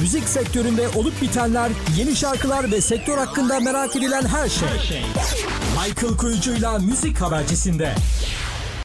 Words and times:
Müzik 0.00 0.28
sektöründe 0.28 0.88
olup 0.88 1.22
bitenler, 1.22 1.70
yeni 1.96 2.16
şarkılar 2.16 2.72
ve 2.72 2.80
sektör 2.80 3.18
hakkında 3.18 3.60
merak 3.60 3.96
edilen 3.96 4.22
her 4.26 4.48
şey. 4.48 4.68
Michael 5.70 6.16
Kuyucu'yla 6.16 6.78
Müzik 6.78 7.20
Habercisi'nde. 7.20 7.94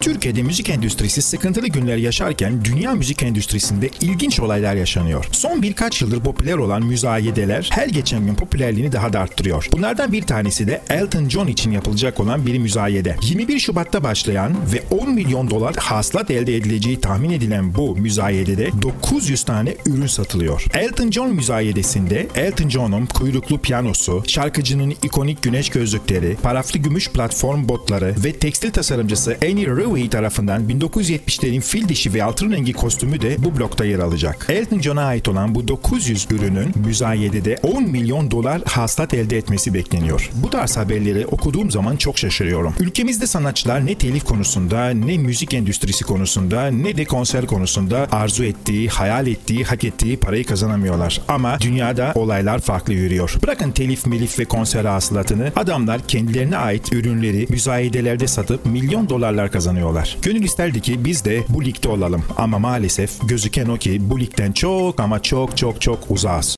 Türkiye'de 0.00 0.42
müzik 0.42 0.70
endüstrisi 0.70 1.22
sıkıntılı 1.22 1.68
günler 1.68 1.96
yaşarken 1.96 2.64
dünya 2.64 2.92
müzik 2.92 3.22
endüstrisinde 3.22 3.90
ilginç 4.00 4.40
olaylar 4.40 4.74
yaşanıyor. 4.74 5.28
Son 5.32 5.62
birkaç 5.62 6.02
yıldır 6.02 6.20
popüler 6.20 6.54
olan 6.54 6.86
müzayedeler 6.86 7.68
her 7.72 7.88
geçen 7.88 8.26
gün 8.26 8.34
popülerliğini 8.34 8.92
daha 8.92 9.12
da 9.12 9.20
arttırıyor. 9.20 9.68
Bunlardan 9.72 10.12
bir 10.12 10.22
tanesi 10.22 10.66
de 10.66 10.82
Elton 10.90 11.28
John 11.28 11.46
için 11.46 11.70
yapılacak 11.70 12.20
olan 12.20 12.46
bir 12.46 12.58
müzayede. 12.58 13.16
21 13.22 13.58
Şubat'ta 13.58 14.02
başlayan 14.02 14.56
ve 14.72 14.82
10 14.90 15.10
milyon 15.10 15.50
dolar 15.50 15.76
hasılat 15.76 16.30
elde 16.30 16.56
edileceği 16.56 17.00
tahmin 17.00 17.30
edilen 17.30 17.74
bu 17.74 17.96
müzayedede 17.96 18.70
900 18.82 19.42
tane 19.42 19.74
ürün 19.86 20.06
satılıyor. 20.06 20.64
Elton 20.74 21.10
John 21.10 21.34
müzayedesinde 21.34 22.26
Elton 22.34 22.68
John'un 22.68 23.06
kuyruklu 23.06 23.58
piyanosu, 23.58 24.22
şarkıcının 24.26 24.94
ikonik 25.02 25.42
güneş 25.42 25.70
gözlükleri, 25.70 26.36
paraflı 26.42 26.78
gümüş 26.78 27.10
platform 27.10 27.68
botları 27.68 28.14
ve 28.24 28.32
tekstil 28.32 28.70
tasarımcısı 28.70 29.36
Annie 29.42 29.66
Rewey 29.86 30.10
tarafından 30.10 30.68
1970'lerin 30.68 31.60
fil 31.60 31.88
dişi 31.88 32.14
ve 32.14 32.24
altın 32.24 32.52
rengi 32.52 32.72
kostümü 32.72 33.20
de 33.20 33.36
bu 33.38 33.58
blokta 33.58 33.84
yer 33.84 33.98
alacak. 33.98 34.46
Elton 34.48 34.80
John'a 34.80 35.02
ait 35.02 35.28
olan 35.28 35.54
bu 35.54 35.68
900 35.68 36.26
ürünün 36.30 36.72
müzayedede 36.86 37.58
10 37.62 37.82
milyon 37.82 38.30
dolar 38.30 38.62
hasılat 38.64 39.14
elde 39.14 39.36
etmesi 39.36 39.74
bekleniyor. 39.74 40.30
Bu 40.34 40.50
tarz 40.50 40.76
haberleri 40.76 41.26
okuduğum 41.26 41.70
zaman 41.70 41.96
çok 41.96 42.18
şaşırıyorum. 42.18 42.74
Ülkemizde 42.80 43.26
sanatçılar 43.26 43.86
ne 43.86 43.94
telif 43.94 44.24
konusunda, 44.24 44.90
ne 44.90 45.18
müzik 45.18 45.54
endüstrisi 45.54 46.04
konusunda, 46.04 46.66
ne 46.66 46.96
de 46.96 47.04
konser 47.04 47.46
konusunda 47.46 48.06
arzu 48.12 48.44
ettiği, 48.44 48.88
hayal 48.88 49.26
ettiği, 49.26 49.64
hak 49.64 49.84
ettiği 49.84 50.16
parayı 50.16 50.44
kazanamıyorlar. 50.44 51.20
Ama 51.28 51.60
dünyada 51.60 52.12
olaylar 52.14 52.58
farklı 52.58 52.92
yürüyor. 52.92 53.34
Bırakın 53.42 53.70
telif, 53.70 54.06
milif 54.06 54.38
ve 54.38 54.44
konser 54.44 54.84
hasılatını, 54.84 55.52
adamlar 55.56 56.00
kendilerine 56.08 56.56
ait 56.56 56.92
ürünleri 56.92 57.46
müzayedelerde 57.48 58.26
satıp 58.26 58.66
milyon 58.66 59.08
dolarlar 59.08 59.52
kazanıyorlar. 59.76 60.16
Gönül 60.22 60.42
isterdi 60.42 60.80
ki 60.80 61.04
biz 61.04 61.24
de 61.24 61.44
bu 61.48 61.64
ligde 61.64 61.88
olalım. 61.88 62.24
Ama 62.36 62.58
maalesef 62.58 63.28
gözüken 63.28 63.66
o 63.66 63.76
ki 63.76 63.98
bu 64.00 64.20
ligden 64.20 64.52
çok 64.52 65.00
ama 65.00 65.22
çok 65.22 65.56
çok 65.56 65.80
çok 65.80 66.10
uzağız. 66.10 66.56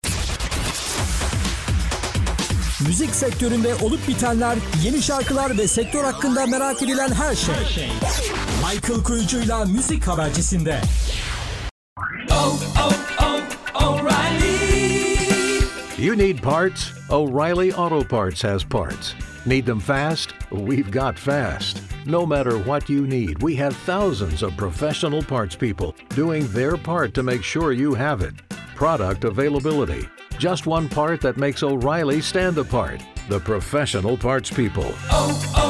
Müzik 2.86 3.14
sektöründe 3.14 3.74
olup 3.74 4.08
bitenler, 4.08 4.56
yeni 4.84 5.02
şarkılar 5.02 5.58
ve 5.58 5.68
sektör 5.68 6.04
hakkında 6.04 6.46
merak 6.46 6.82
edilen 6.82 7.12
her 7.12 7.34
şey. 7.34 7.54
Michael 8.62 9.02
Kuyucu'yla 9.04 9.64
Müzik 9.64 10.08
Habercisi'nde. 10.08 10.80
You 15.98 16.16
need 16.16 16.42
parts? 16.42 16.92
O'Reilly 17.10 17.72
Auto 17.72 18.04
Parts 18.04 18.42
has 18.42 18.64
parts. 18.64 19.14
Need 19.46 19.66
them 19.66 19.80
fast? 19.80 20.32
We've 20.50 20.90
got 20.90 21.18
fast. 21.18 21.87
No 22.08 22.24
matter 22.24 22.58
what 22.60 22.88
you 22.88 23.06
need, 23.06 23.42
we 23.42 23.54
have 23.56 23.76
thousands 23.76 24.42
of 24.42 24.56
professional 24.56 25.22
parts 25.22 25.54
people 25.54 25.94
doing 26.14 26.46
their 26.52 26.78
part 26.78 27.12
to 27.12 27.22
make 27.22 27.44
sure 27.44 27.72
you 27.72 27.92
have 27.92 28.22
it. 28.22 28.32
Product 28.74 29.24
availability. 29.24 30.08
Just 30.38 30.66
one 30.66 30.88
part 30.88 31.20
that 31.20 31.36
makes 31.36 31.62
O'Reilly 31.62 32.22
stand 32.22 32.56
apart. 32.56 33.02
The 33.28 33.40
professional 33.40 34.16
parts 34.16 34.50
people. 34.50 34.90
oh, 35.10 35.52
oh 35.54 35.67